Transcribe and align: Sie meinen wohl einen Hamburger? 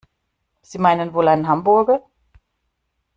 Sie 0.63 0.79
meinen 0.79 1.13
wohl 1.13 1.27
einen 1.27 1.47
Hamburger? 1.47 2.01